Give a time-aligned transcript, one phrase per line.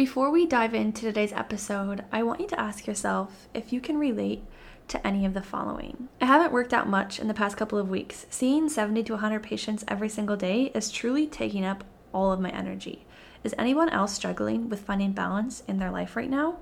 [0.00, 3.98] Before we dive into today's episode, I want you to ask yourself if you can
[3.98, 4.42] relate
[4.88, 6.08] to any of the following.
[6.22, 8.24] I haven't worked out much in the past couple of weeks.
[8.30, 12.48] Seeing 70 to 100 patients every single day is truly taking up all of my
[12.48, 13.04] energy.
[13.44, 16.60] Is anyone else struggling with finding balance in their life right now?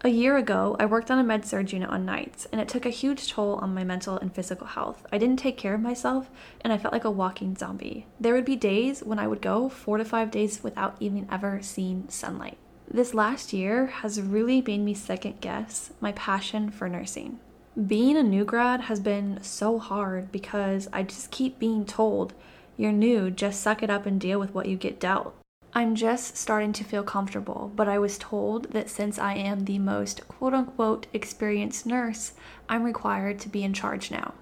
[0.00, 2.86] A year ago, I worked on a med surg unit on nights, and it took
[2.86, 5.04] a huge toll on my mental and physical health.
[5.12, 6.30] I didn't take care of myself,
[6.62, 8.06] and I felt like a walking zombie.
[8.18, 11.60] There would be days when I would go four to five days without even ever
[11.60, 12.56] seeing sunlight.
[12.90, 17.38] This last year has really made me second guess my passion for nursing.
[17.86, 22.32] Being a new grad has been so hard because I just keep being told,
[22.78, 25.34] you're new, just suck it up and deal with what you get dealt.
[25.74, 29.78] I'm just starting to feel comfortable, but I was told that since I am the
[29.78, 32.32] most quote unquote experienced nurse,
[32.70, 34.32] I'm required to be in charge now.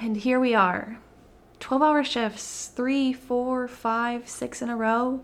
[0.00, 0.98] And here we are
[1.60, 5.22] 12 hour shifts, three, four, five, six in a row.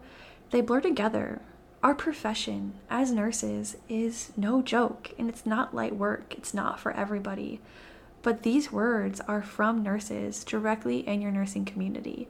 [0.53, 1.41] They blur together.
[1.87, 6.91] Our profession as nurses is no joke and it's not light work, it's not for
[6.91, 7.61] everybody.
[8.23, 12.27] But these words are from nurses directly in your nursing community.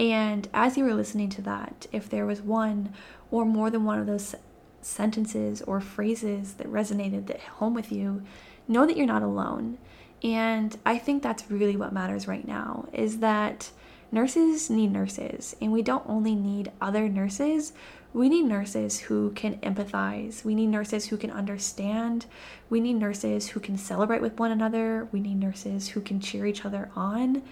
[0.00, 2.92] And as you were listening to that, if there was one
[3.30, 4.34] or more than one of those
[4.82, 8.24] sentences or phrases that resonated that home with you,
[8.66, 9.78] know that you're not alone.
[10.24, 13.70] And I think that's really what matters right now is that
[14.10, 17.72] nurses need nurses, and we don't only need other nurses,
[18.14, 20.44] we need nurses who can empathize.
[20.44, 22.26] We need nurses who can understand.
[22.70, 25.08] We need nurses who can celebrate with one another.
[25.12, 27.42] We need nurses who can cheer each other on.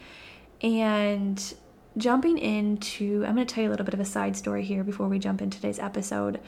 [0.62, 1.54] And
[1.96, 4.84] jumping into, I'm going to tell you a little bit of a side story here
[4.84, 6.40] before we jump into today's episode.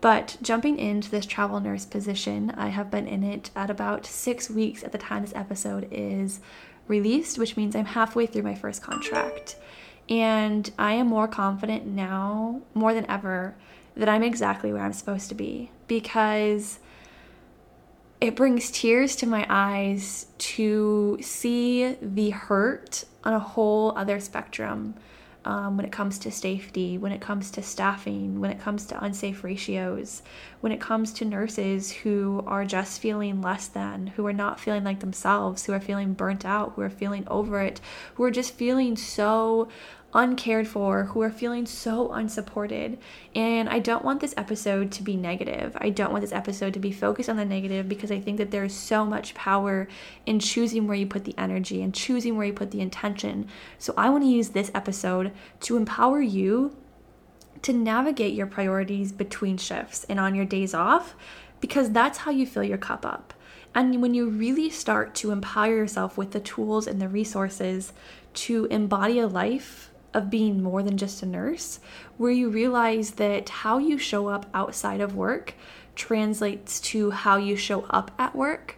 [0.00, 4.50] But jumping into this travel nurse position, I have been in it at about six
[4.50, 6.40] weeks at the time this episode is
[6.88, 9.56] released, which means I'm halfway through my first contract.
[10.08, 13.56] And I am more confident now, more than ever,
[13.96, 15.70] that I'm exactly where I'm supposed to be.
[15.88, 16.78] Because
[18.20, 24.94] it brings tears to my eyes to see the hurt on a whole other spectrum
[25.46, 29.02] um, when it comes to safety, when it comes to staffing, when it comes to
[29.02, 30.22] unsafe ratios,
[30.60, 34.82] when it comes to nurses who are just feeling less than, who are not feeling
[34.82, 37.80] like themselves, who are feeling burnt out, who are feeling over it,
[38.16, 39.68] who are just feeling so
[40.16, 42.98] uncared for, who are feeling so unsupported.
[43.34, 45.76] And I don't want this episode to be negative.
[45.80, 48.50] I don't want this episode to be focused on the negative because I think that
[48.50, 49.86] there is so much power
[50.24, 53.48] in choosing where you put the energy and choosing where you put the intention.
[53.78, 56.76] So I want to use this episode to empower you
[57.62, 61.14] to navigate your priorities between shifts and on your days off
[61.60, 63.34] because that's how you fill your cup up.
[63.74, 67.92] And when you really start to empower yourself with the tools and the resources
[68.34, 71.78] to embody a life of being more than just a nurse,
[72.16, 75.54] where you realize that how you show up outside of work
[75.94, 78.76] translates to how you show up at work.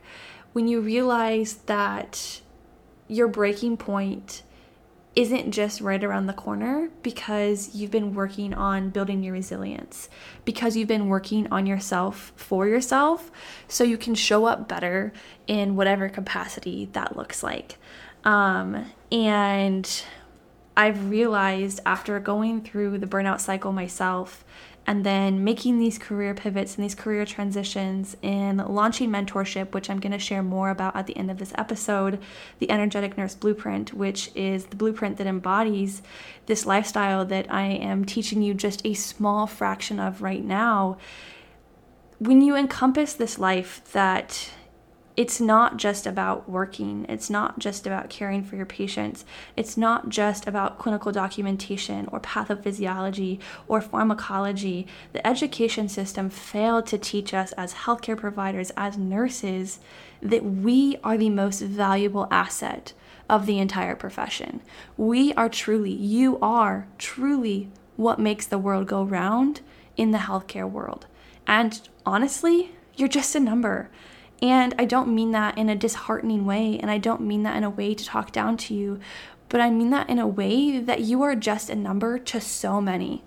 [0.53, 2.41] When you realize that
[3.07, 4.43] your breaking point
[5.15, 10.09] isn't just right around the corner because you've been working on building your resilience,
[10.45, 13.31] because you've been working on yourself for yourself,
[13.67, 15.13] so you can show up better
[15.47, 17.79] in whatever capacity that looks like.
[18.25, 20.03] Um, and
[20.79, 24.45] I've realized after going through the burnout cycle myself
[24.87, 29.99] and then making these career pivots and these career transitions and launching mentorship, which I'm
[29.99, 32.21] going to share more about at the end of this episode,
[32.61, 36.01] the Energetic Nurse Blueprint, which is the blueprint that embodies
[36.47, 40.97] this lifestyle that I am teaching you just a small fraction of right now.
[42.21, 44.53] When you encompass this life that
[45.19, 47.05] it's not just about working.
[47.09, 49.25] It's not just about caring for your patients.
[49.57, 54.87] It's not just about clinical documentation or pathophysiology or pharmacology.
[55.13, 59.81] The education system failed to teach us as healthcare providers, as nurses,
[60.23, 62.93] that we are the most valuable asset
[63.29, 64.61] of the entire profession.
[64.97, 69.63] We are truly, you are truly what makes the world go round
[69.97, 71.07] in the healthcare world.
[71.45, 73.91] And honestly, you're just a number.
[74.41, 77.65] And I don't mean that in a disheartening way, and I don't mean that in
[77.65, 79.01] a way to talk down to you,
[79.49, 82.81] but I mean that in a way that you are just a number to so
[82.81, 83.25] many.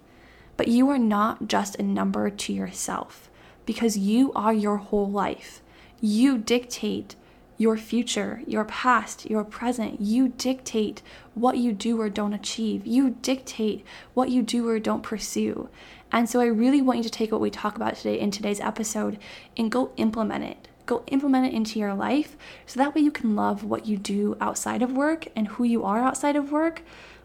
[0.56, 3.30] But you are not just a number to yourself
[3.66, 5.62] because you are your whole life.
[6.00, 7.16] You dictate
[7.57, 10.02] your future, your past, your present.
[10.02, 11.02] You dictate
[11.36, 12.86] what you do or don't achieve.
[12.88, 15.69] You dictate what you do or don't pursue.
[16.12, 18.60] And so I really want you to take what we talk about today in today's
[18.60, 19.19] episode
[19.56, 20.61] and go implement it.
[20.86, 22.36] Go implement it into your life
[22.66, 25.83] so that way you can love what you do outside of work and who you
[25.83, 26.81] are outside of work,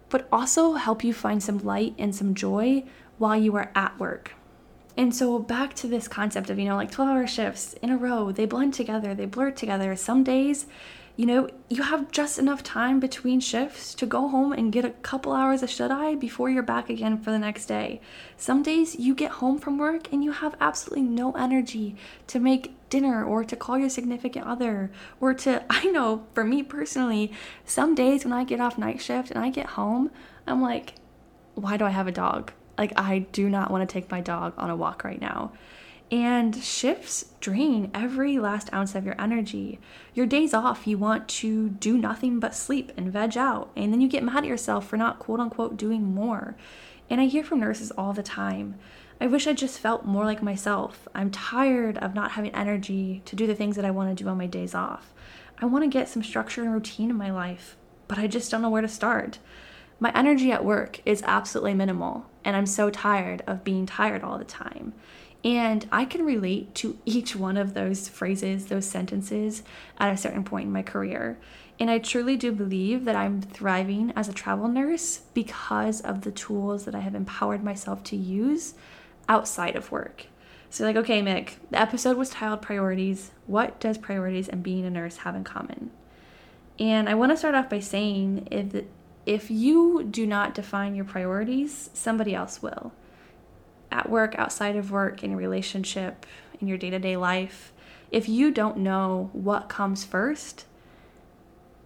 [0.09, 2.85] but also help you find some light and some joy
[3.19, 4.35] while you are at work.
[4.97, 7.97] And so back to this concept of, you know, like 12 hour shifts in a
[7.97, 9.95] row, they blend together, they blur together.
[9.95, 10.67] Some days,
[11.17, 14.91] you know, you have just enough time between shifts to go home and get a
[14.91, 18.01] couple hours of shut eye before you're back again for the next day.
[18.37, 21.97] Some days you get home from work and you have absolutely no energy
[22.29, 24.91] to make dinner or to call your significant other
[25.21, 27.33] or to, I know for me personally,
[27.65, 30.11] some days when I get off night shift and I get home,
[30.47, 30.95] I'm like,
[31.55, 32.53] why do I have a dog?
[32.79, 35.53] Like, I do not want to take my dog on a walk right now.
[36.11, 39.81] And shifts drain every last ounce of your energy.
[40.15, 43.71] Your days off, you want to do nothing but sleep and veg out.
[43.75, 46.55] And then you get mad at yourself for not quote unquote doing more.
[47.11, 48.77] And I hear from nurses all the time
[49.19, 51.09] I wish I just felt more like myself.
[51.15, 54.29] I'm tired of not having energy to do the things that I want to do
[54.29, 55.15] on my days off.
[55.59, 57.77] I want to get some structure and routine in my life,
[58.09, 59.39] but I just don't know where to start.
[59.99, 64.37] My energy at work is absolutely minimal, and I'm so tired of being tired all
[64.37, 64.93] the time.
[65.43, 69.63] And I can relate to each one of those phrases, those sentences
[69.97, 71.39] at a certain point in my career.
[71.81, 76.33] And I truly do believe that I'm thriving as a travel nurse because of the
[76.33, 78.75] tools that I have empowered myself to use
[79.29, 80.27] outside of work.
[80.71, 83.31] So, like, okay, Mick, the episode was titled Priorities.
[83.47, 85.91] What does priorities and being a nurse have in common?
[86.79, 88.85] And I want to start off by saying if
[89.25, 92.93] if you do not define your priorities, somebody else will.
[93.91, 96.27] At work, outside of work, in your relationship,
[96.61, 97.73] in your day to day life,
[98.11, 100.65] if you don't know what comes first,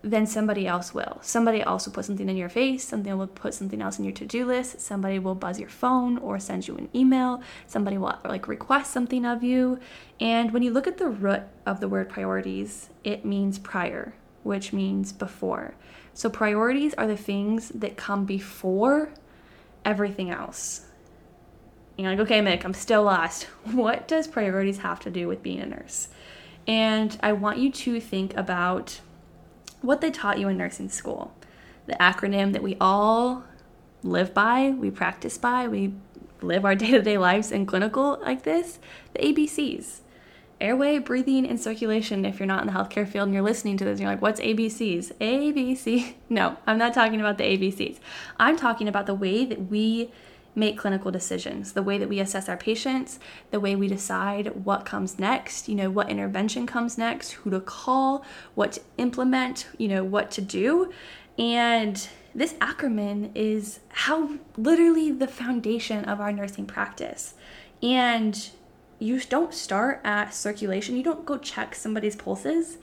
[0.03, 1.19] then somebody else will.
[1.21, 4.15] Somebody else will put something in your face, somebody will put something else in your
[4.15, 8.49] to-do list, somebody will buzz your phone or send you an email, somebody will like
[8.49, 9.79] request something of you.
[10.19, 14.73] And when you look at the root of the word priorities, it means prior, which
[14.73, 15.75] means before.
[16.15, 19.11] So, priorities are the things that come before
[19.85, 20.87] everything else.
[21.97, 23.45] You're like, okay, Mick, I'm still lost.
[23.73, 26.09] What does priorities have to do with being a nurse?
[26.67, 29.01] And I want you to think about
[29.83, 31.35] what they taught you in nursing school.
[31.87, 33.45] The acronym that we all
[34.03, 35.95] live by, we practice by, we
[36.41, 38.79] live our day to day lives in clinical like this
[39.13, 40.01] the ABCs
[40.61, 42.25] airway, breathing, and circulation.
[42.25, 44.23] If you're not in the healthcare field and you're listening to this, and you're like,
[44.23, 45.13] what's ABCs?
[45.21, 46.15] ABC.
[46.29, 47.99] No, I'm not talking about the ABCs.
[48.39, 50.13] I'm talking about the way that we
[50.55, 53.19] make clinical decisions, the way that we assess our patients,
[53.51, 57.61] the way we decide what comes next, you know, what intervention comes next, who to
[57.61, 58.25] call,
[58.55, 60.93] what to implement, you know, what to do.
[61.39, 67.35] And this acronym is how literally the foundation of our nursing practice.
[67.83, 68.51] And
[68.99, 70.97] you don't start at circulation.
[70.97, 72.79] You don't go check somebody's pulses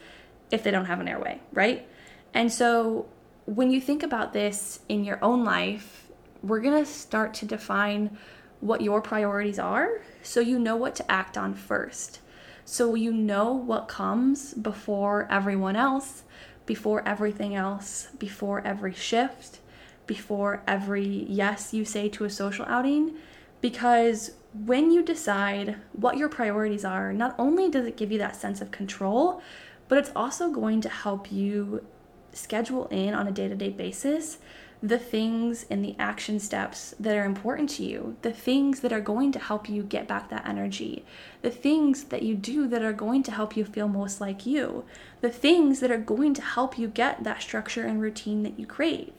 [0.51, 1.87] if they don't have an airway, right?
[2.33, 3.07] And so
[3.45, 6.06] when you think about this in your own life,
[6.47, 8.17] we're going to start to define
[8.59, 12.19] what your priorities are so you know what to act on first.
[12.65, 16.23] So you know what comes before everyone else,
[16.65, 19.59] before everything else, before every shift,
[20.05, 23.15] before every yes you say to a social outing.
[23.61, 28.35] Because when you decide what your priorities are, not only does it give you that
[28.35, 29.41] sense of control,
[29.87, 31.85] but it's also going to help you
[32.33, 34.37] schedule in on a day to day basis
[34.81, 39.01] the things and the action steps that are important to you, the things that are
[39.01, 41.03] going to help you get back that energy,
[41.41, 44.85] the things that you do that are going to help you feel most like you,
[45.21, 48.67] the things that are going to help you get that structure and routine that you
[48.67, 49.13] crave.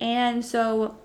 [0.00, 0.96] And so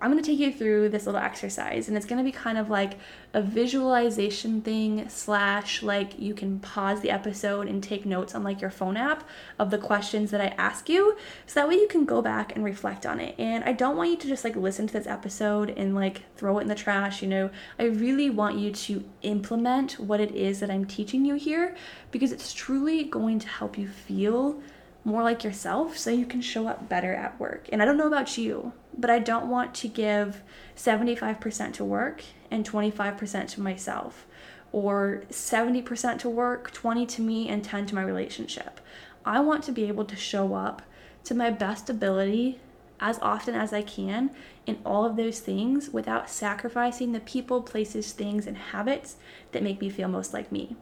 [0.00, 2.58] I'm going to take you through this little exercise, and it's going to be kind
[2.58, 2.98] of like
[3.34, 8.60] a visualization thing, slash, like you can pause the episode and take notes on like
[8.60, 11.16] your phone app of the questions that I ask you.
[11.46, 13.34] So that way you can go back and reflect on it.
[13.38, 16.58] And I don't want you to just like listen to this episode and like throw
[16.58, 17.50] it in the trash, you know.
[17.78, 21.74] I really want you to implement what it is that I'm teaching you here
[22.10, 24.60] because it's truly going to help you feel
[25.04, 27.68] more like yourself so you can show up better at work.
[27.72, 30.42] And I don't know about you, but I don't want to give
[30.76, 34.26] 75% to work and 25% to myself.
[34.72, 38.80] or 70% to work, 20 to me, and 10 to my relationship.
[39.24, 40.82] I want to be able to show up
[41.24, 42.58] to my best ability
[42.98, 44.30] as often as I can
[44.64, 49.16] in all of those things without sacrificing the people, places, things, and habits
[49.52, 50.76] that make me feel most like me.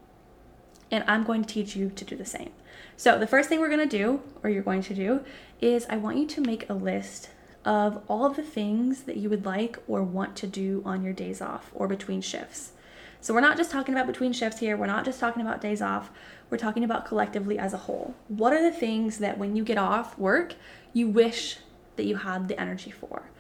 [0.91, 2.51] And I'm going to teach you to do the same.
[2.97, 5.21] So, the first thing we're going to do, or you're going to do,
[5.61, 7.31] is I want you to make a list
[7.65, 11.41] of all the things that you would like or want to do on your days
[11.41, 12.73] off or between shifts.
[13.21, 15.81] So, we're not just talking about between shifts here, we're not just talking about days
[15.81, 16.11] off,
[16.51, 18.15] we're talking about collectively as a whole.
[18.29, 20.55] What are the things that when you get off work,
[20.93, 21.59] you wish
[21.97, 23.31] that you had the energy for?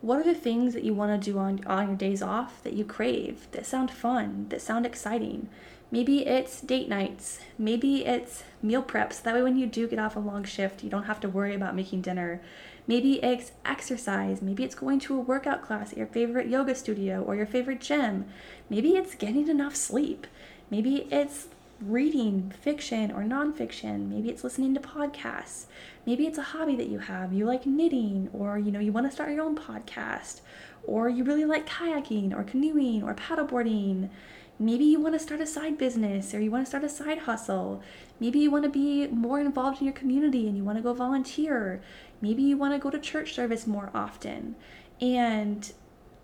[0.00, 2.74] What are the things that you want to do on, on your days off that
[2.74, 5.48] you crave, that sound fun, that sound exciting?
[5.90, 7.40] Maybe it's date nights.
[7.58, 9.22] Maybe it's meal preps.
[9.22, 11.54] That way, when you do get off a long shift, you don't have to worry
[11.54, 12.42] about making dinner.
[12.86, 14.42] Maybe it's exercise.
[14.42, 17.80] Maybe it's going to a workout class at your favorite yoga studio or your favorite
[17.80, 18.26] gym.
[18.68, 20.26] Maybe it's getting enough sleep.
[20.70, 21.48] Maybe it's
[21.80, 24.08] reading fiction or nonfiction.
[24.08, 25.66] Maybe it's listening to podcasts.
[26.04, 27.32] Maybe it's a hobby that you have.
[27.32, 30.40] You like knitting, or you know, you want to start your own podcast,
[30.84, 34.10] or you really like kayaking or canoeing or paddleboarding.
[34.58, 37.18] Maybe you want to start a side business or you want to start a side
[37.18, 37.80] hustle.
[38.18, 40.92] Maybe you want to be more involved in your community and you want to go
[40.92, 41.80] volunteer.
[42.20, 44.56] Maybe you want to go to church service more often.
[45.00, 45.70] And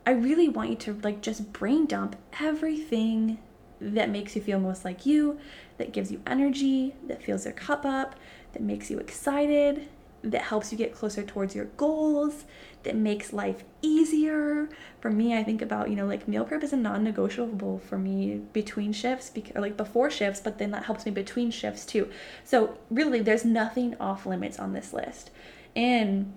[0.04, 3.38] I really want you to like just brain dump everything
[3.80, 5.38] that makes you feel most like you,
[5.78, 8.16] that gives you energy, that fills your cup up,
[8.52, 9.88] that makes you excited,
[10.22, 12.44] that helps you get closer towards your goals,
[12.84, 14.68] that makes life easier.
[15.00, 17.98] For me, I think about, you know, like meal prep is a non negotiable for
[17.98, 22.10] me between shifts, or like before shifts, but then that helps me between shifts too.
[22.44, 25.30] So, really, there's nothing off limits on this list.
[25.76, 26.32] And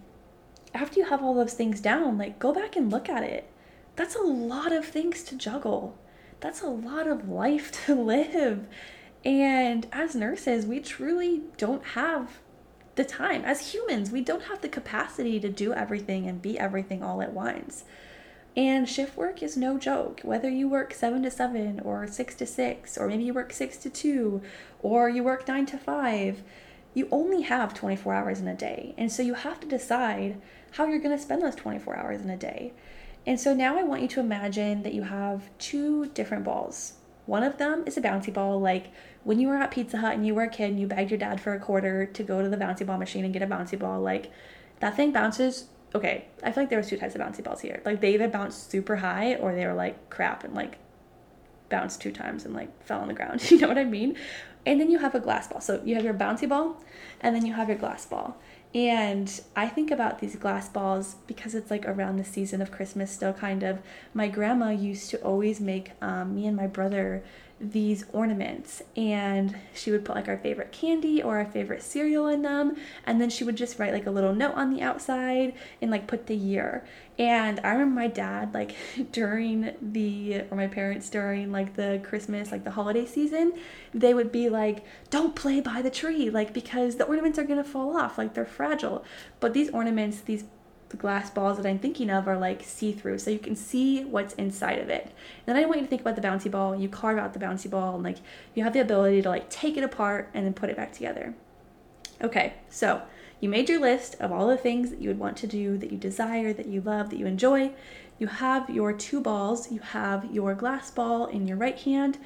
[0.73, 3.49] after you have all those things down, like go back and look at it.
[3.95, 5.97] That's a lot of things to juggle
[6.39, 8.67] that's a lot of life to live.
[9.25, 12.39] And as nurses, we truly don't have
[12.97, 13.45] the time.
[13.45, 17.33] As humans, we don't have the capacity to do everything and be everything all at
[17.33, 17.85] once.
[18.57, 20.21] And shift work is no joke.
[20.23, 23.77] Whether you work 7 to 7 or 6 to 6, or maybe you work 6
[23.77, 24.41] to 2,
[24.81, 26.43] or you work 9 to 5,
[26.95, 28.95] you only have 24 hours in a day.
[28.97, 32.31] And so you have to decide how you're going to spend those 24 hours in
[32.31, 32.73] a day.
[33.27, 36.93] And so now I want you to imagine that you have two different balls.
[37.27, 38.87] One of them is a bouncy ball, like
[39.23, 41.19] when you were at Pizza Hut and you were a kid and you begged your
[41.19, 43.77] dad for a quarter to go to the bouncy ball machine and get a bouncy
[43.77, 44.01] ball.
[44.01, 44.31] Like
[44.79, 45.65] that thing bounces.
[45.93, 47.81] Okay, I feel like there was two types of bouncy balls here.
[47.85, 50.77] Like they either bounced super high or they were like crap and like
[51.69, 53.41] bounced two times and like fell on the ground.
[53.51, 54.17] You know what I mean?
[54.65, 55.59] And then you have a glass ball.
[55.59, 56.81] So you have your bouncy ball
[57.19, 58.37] and then you have your glass ball.
[58.75, 63.11] And I think about these glass balls because it's like around the season of Christmas,
[63.11, 63.79] still kind of.
[64.13, 67.23] My grandma used to always make um, me and my brother
[67.59, 68.83] these ornaments.
[68.95, 72.75] And she would put like our favorite candy or our favorite cereal in them.
[73.05, 76.07] And then she would just write like a little note on the outside and like
[76.07, 76.85] put the year
[77.17, 78.75] and i remember my dad like
[79.11, 83.53] during the or my parents during like the christmas like the holiday season
[83.93, 87.63] they would be like don't play by the tree like because the ornaments are to
[87.63, 89.03] fall off like they're fragile
[89.39, 90.43] but these ornaments these
[90.95, 94.33] glass balls that I'm thinking of are like see through, so you can see what's
[94.35, 95.11] inside of it.
[95.45, 96.75] And then I want you to think about the bouncy ball.
[96.75, 98.17] You carve out the bouncy ball, and like
[98.55, 101.33] you have the ability to like take it apart and then put it back together.
[102.21, 103.01] Okay, so
[103.39, 105.91] you made your list of all the things that you would want to do, that
[105.91, 107.71] you desire, that you love, that you enjoy.
[108.19, 109.71] You have your two balls.
[109.71, 112.17] You have your glass ball in your right hand.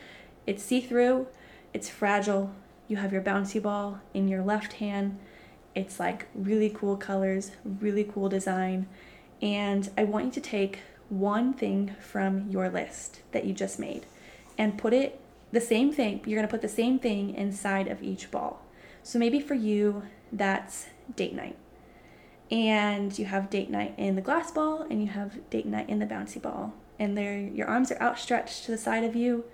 [0.47, 1.27] It's see through,
[1.73, 2.51] it's fragile.
[2.87, 5.17] You have your bouncy ball in your left hand
[5.73, 8.87] it's like really cool colors, really cool design.
[9.41, 14.05] And I want you to take one thing from your list that you just made
[14.57, 15.19] and put it
[15.51, 16.21] the same thing.
[16.25, 18.61] You're going to put the same thing inside of each ball.
[19.03, 21.57] So maybe for you, that's date night.
[22.49, 25.99] And you have date night in the glass ball and you have date night in
[25.99, 26.73] the bouncy ball.
[26.99, 29.45] And there your arms are outstretched to the side of you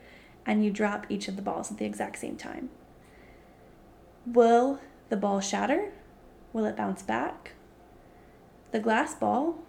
[0.46, 2.70] and you drop each of the balls at the exact same time.
[4.26, 5.92] Will the ball shatter
[6.54, 7.52] Will it bounce back?
[8.72, 9.60] The glass ball,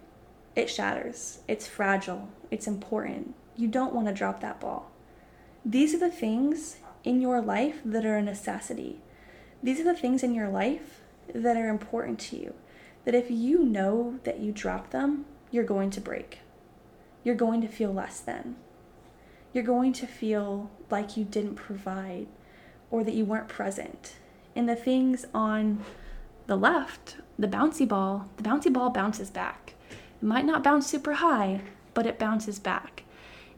[0.55, 1.39] it shatters.
[1.47, 2.29] It's fragile.
[2.49, 3.35] It's important.
[3.55, 4.89] You don't want to drop that ball.
[5.63, 9.01] These are the things in your life that are a necessity.
[9.61, 10.98] These are the things in your life
[11.33, 12.53] that are important to you.
[13.05, 16.39] That if you know that you drop them, you're going to break.
[17.23, 18.55] You're going to feel less than.
[19.53, 22.27] You're going to feel like you didn't provide
[22.91, 24.15] or that you weren't present.
[24.55, 25.83] And the things on
[26.47, 29.73] the left, the bouncy ball, the bouncy ball bounces back.
[29.89, 31.61] It might not bounce super high,
[31.93, 33.03] but it bounces back.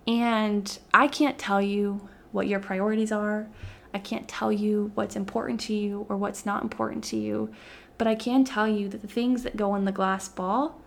[0.07, 3.47] And I can't tell you what your priorities are.
[3.93, 7.53] I can't tell you what's important to you or what's not important to you,
[7.97, 10.81] but I can tell you that the things that go in the glass ball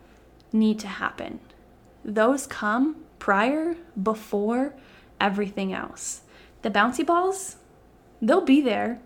[0.53, 1.41] need to happen.
[2.05, 4.75] Those come prior, before
[5.21, 6.23] everything else.
[6.63, 7.57] The bouncy balls,
[8.21, 9.01] they'll be there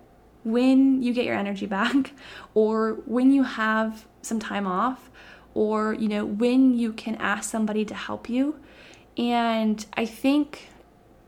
[0.44, 2.12] when you get your energy back
[2.54, 5.10] or when you have some time off
[5.54, 8.58] or you know when you can ask somebody to help you
[9.16, 10.68] and i think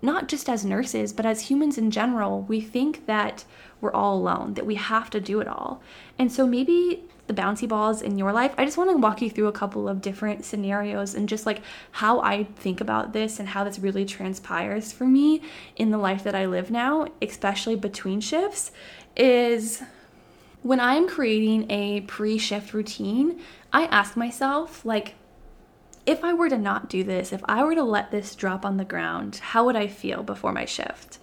[0.03, 3.45] not just as nurses but as humans in general we think that
[3.81, 5.81] we're all alone that we have to do it all.
[6.19, 9.31] And so maybe the bouncy balls in your life i just want to walk you
[9.31, 13.51] through a couple of different scenarios and just like how i think about this and
[13.51, 15.41] how this really transpires for me
[15.77, 18.73] in the life that i live now especially between shifts
[19.17, 19.81] is
[20.63, 23.41] when I'm creating a pre shift routine,
[23.73, 25.15] I ask myself, like,
[26.11, 28.79] if I were to not do this, if I were to let this drop on
[28.79, 31.19] the ground, how would I feel before my shift?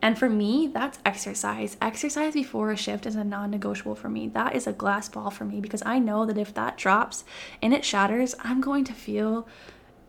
[0.00, 1.76] And for me, that's exercise.
[1.82, 4.28] Exercise before a shift is a non negotiable for me.
[4.28, 7.24] That is a glass ball for me because I know that if that drops
[7.60, 9.48] and it shatters, I'm going to feel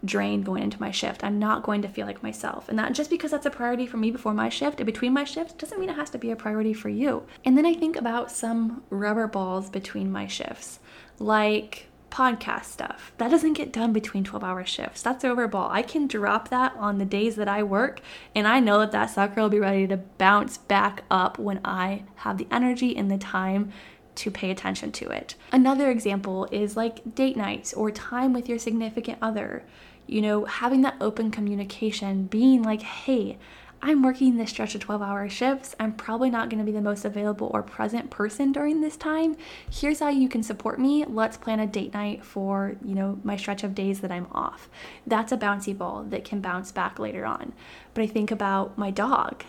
[0.05, 1.23] drained going into my shift.
[1.23, 2.69] I'm not going to feel like myself.
[2.69, 5.23] And that just because that's a priority for me before my shift and between my
[5.23, 7.25] shifts doesn't mean it has to be a priority for you.
[7.43, 10.79] And then I think about some rubber balls between my shifts,
[11.17, 13.11] like podcast stuff.
[13.17, 15.01] That doesn't get done between 12 hour shifts.
[15.01, 15.69] That's over ball.
[15.71, 18.01] I can drop that on the days that I work,
[18.35, 22.03] and I know that that sucker will be ready to bounce back up when I
[22.17, 23.71] have the energy and the time
[24.15, 25.35] to pay attention to it.
[25.51, 29.63] Another example is like date nights or time with your significant other
[30.09, 33.37] you know, having that open communication, being like, hey,
[33.81, 35.73] I'm working this stretch of 12 hour shifts.
[35.79, 39.37] I'm probably not going to be the most available or present person during this time.
[39.71, 41.05] Here's how you can support me.
[41.05, 44.69] Let's plan a date night for, you know, my stretch of days that I'm off.
[45.07, 47.53] That's a bouncy ball that can bounce back later on.
[47.93, 49.45] But I think about my dog.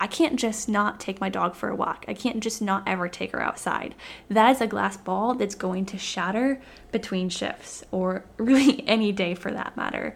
[0.00, 2.04] I can't just not take my dog for a walk.
[2.08, 3.94] I can't just not ever take her outside.
[4.28, 6.60] That is a glass ball that's going to shatter
[6.92, 10.14] between shifts or really any day for that matter.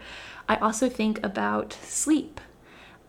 [0.49, 2.41] I also think about sleep.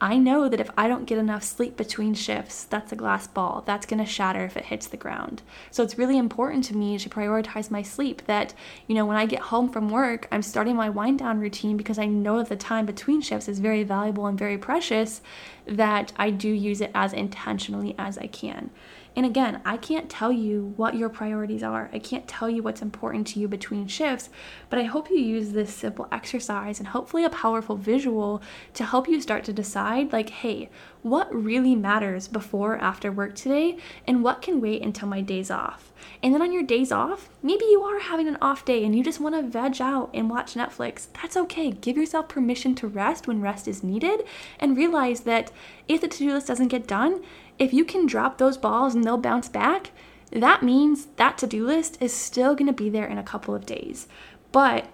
[0.04, 3.62] I know that if I don't get enough sleep between shifts, that's a glass ball.
[3.68, 5.44] That's going to shatter if it hits the ground.
[5.70, 8.56] So it's really important to me to prioritize my sleep that,
[8.88, 12.00] you know, when I get home from work, I'm starting my wind down routine because
[12.00, 15.22] I know that the time between shifts is very valuable and very precious,
[15.68, 18.72] that I do use it as intentionally as I can.
[19.16, 21.90] And again, I can't tell you what your priorities are.
[21.92, 24.30] I can't tell you what's important to you between shifts,
[24.70, 28.42] but I hope you use this simple exercise and hopefully a powerful visual
[28.74, 30.70] to help you start to decide like, hey,
[31.02, 35.52] what really matters before or after work today and what can wait until my days
[35.52, 35.92] off.
[36.24, 39.04] And then on your days off, maybe you are having an off day and you
[39.04, 41.08] just want to veg out and watch Netflix.
[41.22, 41.72] That's okay.
[41.72, 44.24] Give yourself permission to rest when rest is needed
[44.60, 45.52] and realize that
[45.88, 47.24] if the to do list doesn't get done,
[47.60, 49.92] if you can drop those balls and they'll bounce back,
[50.32, 53.54] that means that to do list is still going to be there in a couple
[53.54, 54.08] of days.
[54.52, 54.88] But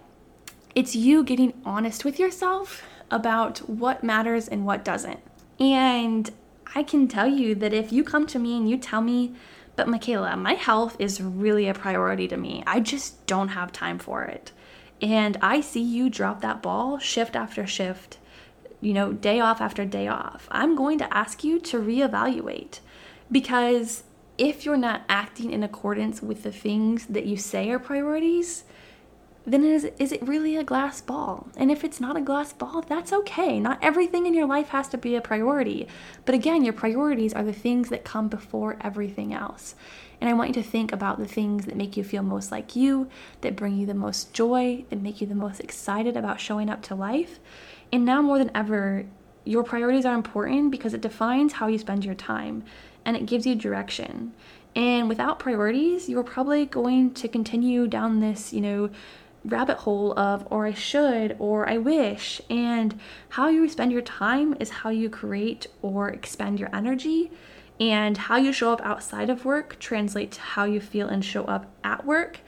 [0.75, 5.19] it's you getting honest with yourself about what matters and what doesn't.
[5.59, 6.29] And
[6.75, 9.33] I can tell you that if you come to me and you tell me,
[9.75, 13.99] but Michaela, my health is really a priority to me, I just don't have time
[13.99, 14.51] for it.
[15.01, 18.17] And I see you drop that ball shift after shift
[18.81, 22.79] you know, day off after day off, I'm going to ask you to reevaluate
[23.31, 24.03] because
[24.37, 28.63] if you're not acting in accordance with the things that you say are priorities,
[29.47, 31.47] then is, is it really a glass ball?
[31.55, 33.59] And if it's not a glass ball, that's okay.
[33.59, 35.87] Not everything in your life has to be a priority.
[36.25, 39.73] But again, your priorities are the things that come before everything else.
[40.19, 42.75] And I want you to think about the things that make you feel most like
[42.75, 43.09] you,
[43.41, 46.81] that bring you the most joy, that make you the most excited about showing up
[46.83, 47.39] to life.
[47.91, 49.05] And now more than ever,
[49.45, 52.63] your priorities are important because it defines how you spend your time
[53.05, 54.33] and it gives you direction.
[54.75, 58.89] And without priorities, you're probably going to continue down this, you know,
[59.45, 62.41] rabbit hole of, or I should, or I wish.
[62.49, 62.99] And
[63.29, 67.31] how you spend your time is how you create or expend your energy.
[67.79, 71.43] And how you show up outside of work translates to how you feel and show
[71.45, 72.39] up at work.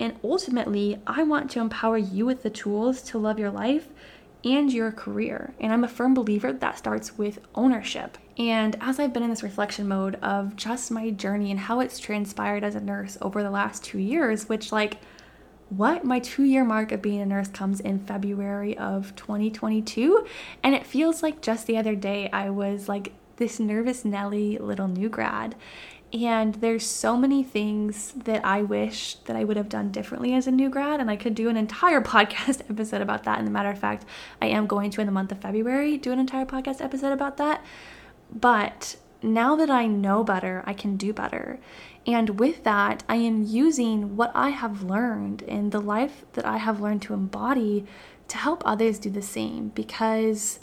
[0.00, 3.88] And ultimately, I want to empower you with the tools to love your life
[4.44, 5.52] and your career.
[5.60, 8.16] And I'm a firm believer that starts with ownership.
[8.38, 11.98] And as I've been in this reflection mode of just my journey and how it's
[11.98, 14.98] transpired as a nurse over the last two years, which, like,
[15.70, 16.04] what?
[16.04, 20.24] My two year mark of being a nurse comes in February of 2022.
[20.62, 24.88] And it feels like just the other day I was like this nervous Nelly little
[24.88, 25.56] new grad.
[26.12, 30.46] And there's so many things that I wish that I would have done differently as
[30.46, 33.38] a new grad, and I could do an entire podcast episode about that.
[33.38, 34.04] And the matter of fact,
[34.40, 37.36] I am going to in the month of February do an entire podcast episode about
[37.36, 37.64] that.
[38.34, 41.58] But now that I know better, I can do better.
[42.06, 46.56] And with that, I am using what I have learned and the life that I
[46.56, 47.84] have learned to embody
[48.28, 50.58] to help others do the same because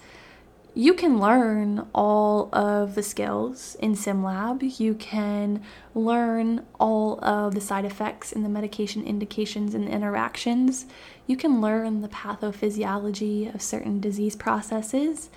[0.77, 4.77] you can learn all of the skills in SimLab.
[4.77, 10.85] You can learn all of the side effects and the medication indications and interactions.
[11.27, 15.29] You can learn the pathophysiology of certain disease processes.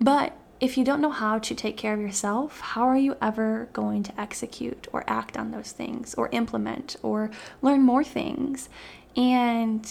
[0.00, 3.68] But if you don't know how to take care of yourself, how are you ever
[3.74, 7.30] going to execute or act on those things or implement or
[7.60, 8.70] learn more things?
[9.14, 9.86] And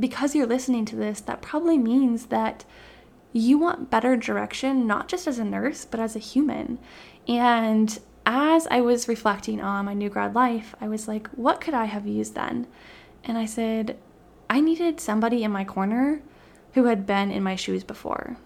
[0.00, 2.64] because you're listening to this, that probably means that
[3.32, 6.78] you want better direction, not just as a nurse, but as a human.
[7.26, 11.74] And as I was reflecting on my new grad life, I was like, what could
[11.74, 12.66] I have used then?
[13.24, 13.98] And I said,
[14.50, 16.22] I needed somebody in my corner
[16.74, 18.36] who had been in my shoes before.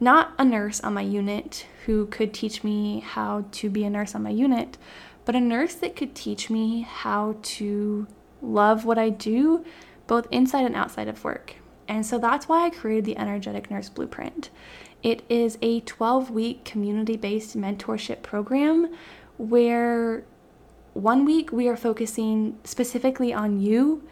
[0.00, 4.14] Not a nurse on my unit who could teach me how to be a nurse
[4.14, 4.78] on my unit,
[5.24, 8.06] but a nurse that could teach me how to
[8.40, 9.64] love what I do,
[10.06, 11.56] both inside and outside of work.
[11.88, 14.50] And so that's why I created the Energetic Nurse Blueprint.
[15.02, 18.92] It is a 12 week community based mentorship program
[19.38, 20.24] where
[20.92, 24.02] one week we are focusing specifically on you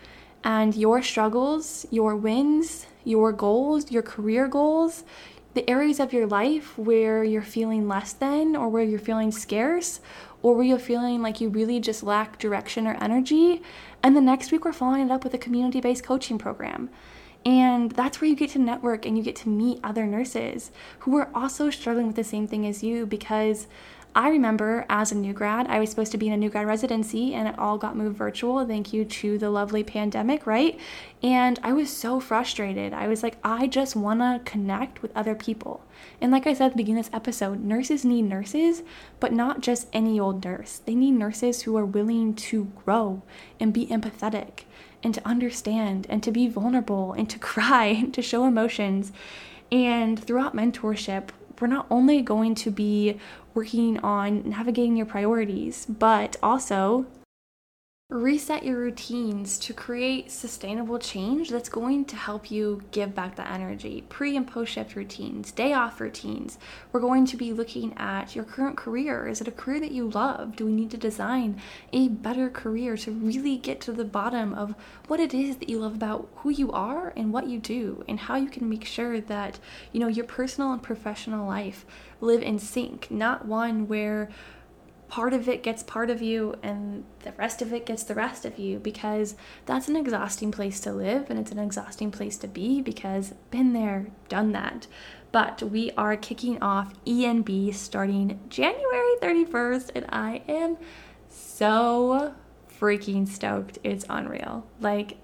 [0.45, 5.05] and your struggles, your wins, your goals, your career goals,
[5.55, 10.01] the areas of your life where you're feeling less than or where you're feeling scarce
[10.43, 13.63] or where you're feeling like you really just lack direction or energy.
[14.03, 16.91] And the next week, we're following it up with a community based coaching program.
[17.47, 21.17] And that's where you get to network and you get to meet other nurses who
[21.17, 23.69] are also struggling with the same thing as you because
[24.17, 26.67] I remember as a new grad, I was supposed to be in a new grad
[26.67, 28.67] residency and it all got moved virtual.
[28.67, 30.81] Thank you to the lovely pandemic, right?
[31.23, 32.93] And I was so frustrated.
[32.93, 35.85] I was like, I just want to connect with other people.
[36.21, 38.83] And like I said at the beginning of this episode, nurses need nurses,
[39.21, 40.79] but not just any old nurse.
[40.79, 43.23] They need nurses who are willing to grow
[43.61, 44.65] and be empathetic
[45.03, 49.13] and to understand and to be vulnerable and to cry and to show emotions.
[49.71, 51.29] And throughout mentorship,
[51.61, 53.19] we're not only going to be
[53.55, 57.07] working on navigating your priorities, but also
[58.09, 63.51] Reset your routines to create sustainable change that's going to help you give back the
[63.51, 64.05] energy.
[64.09, 66.57] Pre and post shift routines, day off routines.
[66.93, 69.27] We're going to be looking at your current career.
[69.27, 70.55] Is it a career that you love?
[70.55, 71.61] Do we need to design
[71.93, 74.77] a better career to really get to the bottom of
[75.09, 78.21] what it is that you love about who you are and what you do and
[78.21, 79.59] how you can make sure that,
[79.91, 81.85] you know, your personal and professional life
[82.21, 84.29] live in sync, not one where
[85.09, 88.45] part of it gets part of you and the rest of it gets the rest
[88.45, 92.49] of you because that's an exhausting place to live and it's an exhausting place to
[92.49, 94.87] be because been there done that.
[95.33, 100.77] But we are kicking off enb starting january 31st and i am
[101.29, 102.35] so
[102.81, 103.79] freaking stoked.
[103.83, 104.67] It's unreal.
[104.81, 105.19] Like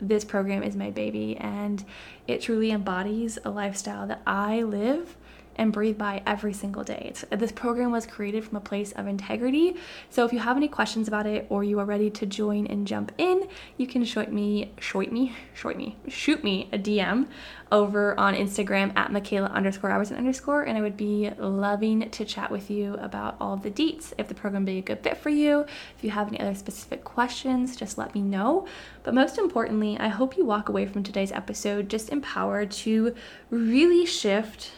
[0.00, 1.84] this program is my baby and
[2.26, 5.16] it truly embodies a lifestyle that i live
[5.56, 7.06] and breathe by every single day.
[7.08, 9.76] It's, this program was created from a place of integrity.
[10.10, 12.86] So if you have any questions about it or you are ready to join and
[12.86, 17.26] jump in, you can shoot me, shoot me, shoot me, shoot me a DM
[17.72, 22.50] over on Instagram at Michaela underscore Robertson underscore, and I would be loving to chat
[22.50, 24.12] with you about all the deets.
[24.18, 25.66] If the program be a good fit for you,
[25.96, 28.66] if you have any other specific questions, just let me know.
[29.02, 33.14] But most importantly, I hope you walk away from today's episode just empowered to
[33.50, 34.70] really shift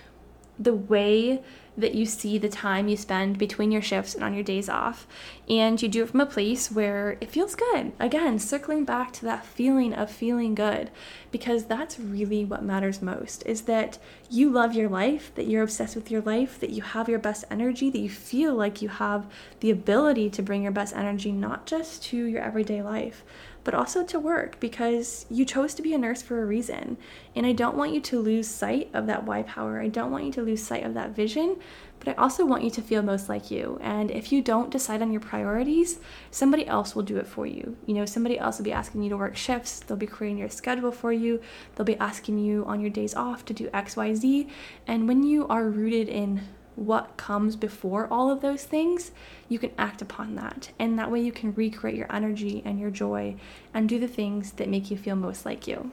[0.59, 1.43] the way
[1.77, 5.07] that you see the time you spend between your shifts and on your days off.
[5.49, 7.93] And you do it from a place where it feels good.
[8.01, 10.91] Again, circling back to that feeling of feeling good,
[11.31, 15.95] because that's really what matters most is that you love your life, that you're obsessed
[15.95, 19.31] with your life, that you have your best energy, that you feel like you have
[19.61, 23.23] the ability to bring your best energy not just to your everyday life,
[23.65, 26.97] but also to work because you chose to be a nurse for a reason.
[27.35, 29.81] And I don't want you to lose sight of that why power.
[29.81, 31.59] I don't want you to lose sight of that vision,
[31.99, 33.79] but I also want you to feel most like you.
[33.83, 35.99] And if you don't decide on your priorities,
[36.31, 37.77] somebody else will do it for you.
[37.87, 40.49] You know, somebody else will be asking you to work shifts, they'll be creating your
[40.49, 41.41] schedule for you,
[41.75, 44.49] they'll be asking you on your days off to do XYZ.
[44.87, 46.43] And when you are rooted in
[46.79, 49.11] what comes before all of those things,
[49.49, 50.71] you can act upon that.
[50.79, 53.37] And that way you can recreate your energy and your joy
[53.75, 55.91] and do the things that make you feel most like you.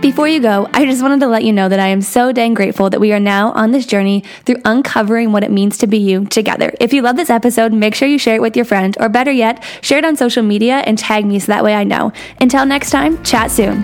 [0.00, 2.54] Before you go, I just wanted to let you know that I am so dang
[2.54, 5.98] grateful that we are now on this journey through uncovering what it means to be
[5.98, 6.72] you together.
[6.80, 9.32] If you love this episode, make sure you share it with your friend, or better
[9.32, 12.12] yet, share it on social media and tag me so that way I know.
[12.40, 13.82] Until next time, chat soon.